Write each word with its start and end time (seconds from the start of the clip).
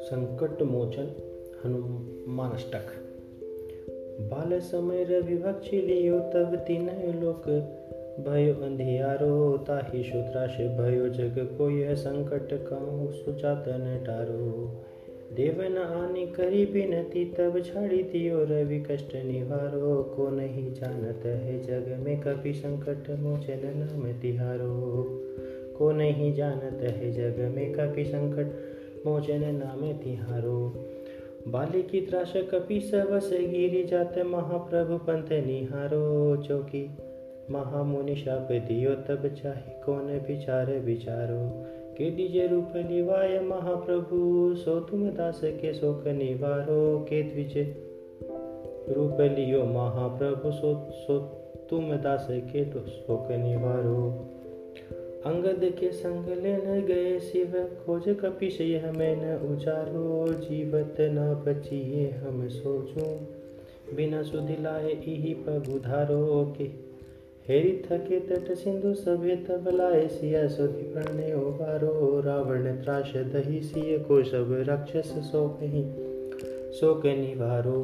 संकट 0.00 0.62
मोचन 0.62 1.12
हनुमानष्टक। 1.64 2.82
बाल 4.20 4.60
समय 4.60 5.04
रवि 5.04 5.36
लियो, 5.80 6.18
तब 6.18 6.56
तीन 6.66 6.86
लोक 7.22 7.48
भयो 8.28 8.54
अंधियारो, 8.54 9.58
ताहि 9.58 10.04
शूद्राश 10.04 10.50
भयो 10.50 11.08
जग 11.08 11.54
को 11.58 11.70
यह 11.70 11.94
संकट 11.94 12.68
कहूँ 12.68 13.12
सुचात 13.12 13.64
न 13.68 14.04
टारो। 14.06 14.70
देवन 15.32 15.76
आनी 15.78 16.26
करी 16.26 16.66
बिनती 16.66 17.24
तब 17.24 17.62
छाड़ी 17.62 18.02
दियो 18.02 18.44
रवि 18.44 18.78
कष्ट 18.90 19.16
निवारो 19.16 20.02
को 20.16 20.28
नहीं 20.30 20.72
जानत 20.72 21.26
है 21.26 21.58
जग 21.62 21.96
में 22.04 22.20
कभी 22.20 22.52
संकट 22.52 23.10
मोचन 23.10 23.60
नाम 23.64 24.12
तिहारो। 24.12 25.04
को 25.78 25.92
नहीं 25.92 26.34
जानत 26.34 26.80
है 26.82 27.10
जग 27.12 27.54
में 27.56 27.72
कभी 27.72 28.04
संकट 28.04 29.06
मोचन 29.06 29.54
नाम 29.54 29.92
तिहारो। 29.92 30.74
बाली 31.48 31.82
की 31.82 32.00
त्राश 32.00 32.32
कपि 32.36 32.80
सबस 32.80 33.30
गिरी 33.32 33.84
जात 33.84 34.18
महाप्रभु 34.18 34.96
पंथ 34.98 35.32
निहारो। 35.46 36.36
चौकी 36.36 36.90
महामुनि 37.50 38.16
शाप 38.16 38.48
दियो, 38.52 38.94
तब 38.94 39.28
चाहे 39.42 39.82
कौन 39.82 40.06
विचार 40.28 40.72
विचारो। 40.72 41.42
के 41.98 42.10
दीजे 42.10 42.46
रूप 42.46 42.72
निवाय 42.76 43.40
महाप्रभु, 43.40 44.54
सो 44.54 44.80
तुम 44.80 45.10
दास 45.10 45.40
के 45.44 45.74
शोक 45.74 46.08
निवारो, 46.08 47.06
के 47.08 47.22
द्विज 47.22 47.76
रूप 48.96 49.16
लियो 49.20 49.64
महाप्रभु, 49.64 50.50
सो 50.50 50.90
सो 50.90 51.18
तुम 51.70 51.96
दास 51.96 52.26
के 52.30 52.64
तो 52.64 52.80
शोक 52.80 53.28
निवारो। 53.30 54.26
अंगद 55.26 55.76
के 55.80 55.90
संग 55.90 56.28
लेन 56.28 56.86
गए 56.86 57.18
शिव, 57.18 57.70
खोज 57.86 58.04
कपिश 58.08 58.60
यह 58.60 58.92
मैं 58.92 59.16
न 59.16 59.54
उचारो, 59.54 60.32
जीवत 60.32 60.96
न 61.00 61.44
बचिए 61.46 62.10
हम 62.10 62.48
सोचूं। 62.48 63.16
बिना 63.96 64.22
सुधिलाए 64.22 64.90
इही 64.90 65.34
पगुधारो 65.34 66.54
के 66.58 66.87
हेरी 67.48 67.70
थके 67.84 68.18
तट 68.20 68.52
सिंधु 68.54 68.92
सभे 68.94 69.34
तबलाए 69.44 70.06
सिया 70.08 70.46
सुधि 70.48 70.82
प्राणे 70.84 71.32
ओबारो 71.34 72.20
रावण 72.20 72.66
त्राश 72.82 73.12
दही 73.34 73.60
सिय 73.60 73.98
को 73.98 74.22
सब 74.24 74.52
राक्षस 74.68 75.12
सो 75.28 75.46
कहीं, 75.60 75.84
सो 76.72 76.94
के 76.94 77.16
निवारो। 77.16 77.80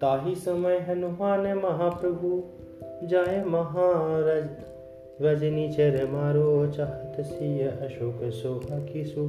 ताही 0.00 0.34
समय 0.34 0.78
हनुमान 0.78 1.46
महाप्रभु 1.54 2.42
जाय 3.06 3.42
महाराज 3.44 4.48
रजनी 5.22 5.68
चर 5.72 5.98
मारो। 6.12 6.46
चाहत 6.66 7.20
सिय 7.20 7.68
अशोक 7.68 8.24
सो 8.32 8.58
सु 9.12 9.28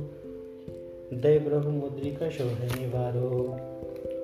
दय 1.14 1.40
प्रभु 1.40 1.70
मुद्रिका 1.72 2.30
शोह 2.30 2.66
निवारो। 2.76 3.30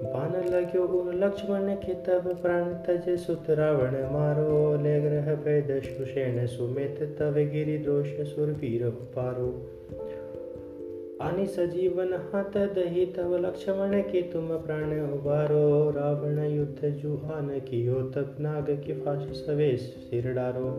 बान 0.03 0.53
लग्यो 0.53 1.11
लक्ष्मण 1.13 1.75
के 1.75 1.93
तब 1.93 2.39
प्राण 2.41 2.73
तज 2.73 3.09
सुत 3.19 3.49
रावण 3.49 3.95
मारो 4.13 4.83
ले 4.83 4.99
ग्रह 5.01 5.35
पैद 5.35 5.81
सुषेण 5.83 6.45
सुमित 6.45 7.01
तब 7.19 7.33
गिरि 7.37 7.77
दोष 7.77 8.07
सुरवीर 8.07 8.89
पारो 8.89 9.47
आनि 11.21 11.45
सजीवन 11.45 12.13
हाथ 12.13 12.57
दही 12.75 13.05
तब 13.05 13.33
लक्ष्मण 13.45 14.01
के 14.01 14.21
तुम 14.21 14.47
प्राण 14.47 15.13
उबारो 15.13 15.89
रावण 15.89 16.39
युद्ध 16.51 16.89
जुहान 16.89 17.59
कियो 17.59 18.01
तब 18.01 18.35
नाग 18.39 18.69
के 18.69 18.93
फाश 18.93 19.37
सवेश 19.37 19.79
सिर 19.79 20.33
डारो 20.33 20.69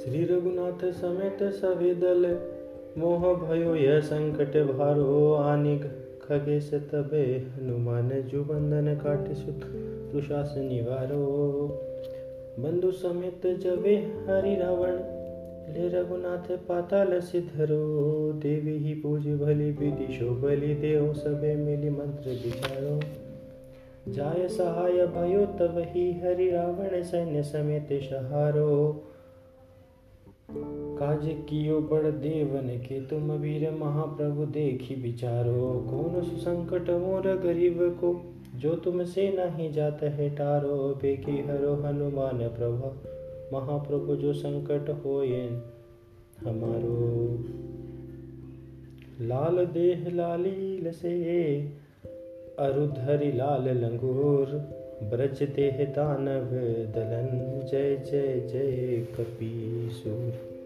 श्री 0.00 0.24
रघुनाथ 0.24 0.90
समेत 0.90 1.42
सभी 1.42 1.94
दल, 1.94 2.38
मोह 2.98 3.34
भयो 3.34 3.74
यह 3.74 4.00
संकट 4.00 4.56
भारो, 4.72 5.32
आनिक 5.32 6.07
खगेश 6.28 6.70
तबे 6.74 7.22
हनुमान 7.56 8.08
जु 8.22 8.42
बंधन 8.44 8.94
काट 8.94 9.32
सुत, 9.32 9.60
दुशास 10.12 10.54
निवारो। 10.58 11.20
बंधु 12.58 12.90
समेत 12.90 13.46
जबे 13.46 13.94
हरि 14.28 14.56
रावण, 14.56 14.98
ले 15.68 15.88
रघुनाथ 15.88 16.50
पाताल 16.56 17.20
सिधरो। 17.20 18.32
देवी 18.32 18.76
ही 18.78 18.94
पूज 18.94 19.28
भली 19.28 19.70
विधि 19.70 20.12
शो 20.12 20.30
बलि 20.34 20.74
देव 20.74 21.12
सबे 21.14 21.54
मिली 21.56 21.90
मंत्र 21.90 22.30
विचारो। 22.30 23.00
जाय 24.12 24.48
सहाय 24.48 25.06
भयो 25.06 25.46
तब 25.46 25.82
ही 25.86 26.20
हरि 26.20 26.50
रावण 26.50 27.02
सैन्य 27.02 27.42
समेत 27.42 27.88
सहारो। 27.92 28.70
काज 30.98 31.26
कियो 31.48 31.80
बड़ 31.80 32.06
देवन 32.06 32.68
के, 32.78 33.00
तुम 33.00 33.30
वीर 33.32 33.70
महाप्रभु 33.70 34.46
देखी 34.46 34.94
विचारो। 34.94 35.86
कौन 35.90 36.22
सुसंकट 36.22 36.90
मोर 36.90 37.28
गरीब 37.36 37.78
को, 38.00 38.14
जो 38.56 38.74
तुमसे 38.74 39.28
नहीं 39.30 39.72
जात 39.72 40.02
है 40.02 40.28
टारो। 40.30 40.76
बेकी 41.02 41.38
हरो 41.42 41.74
हनुमान 41.74 42.38
प्रभु, 42.48 42.90
महाप्रभु 43.52 44.16
जो 44.16 44.32
संकट 44.32 44.90
होए 45.04 45.46
हमारो। 46.44 46.98
लाल 49.20 49.64
देह 49.66 50.10
लालील 50.14 50.90
से 50.92 51.14
अरुधरि 52.58 53.32
लाल 53.32 53.68
लंगूर 53.68 54.46
ब्रज 55.04 55.42
देह 55.42 55.84
दानव 55.96 56.52
दलन। 56.92 57.28
जय 57.66 57.96
जय 58.10 58.40
जय 58.52 59.06
कपीसूर 59.16 60.57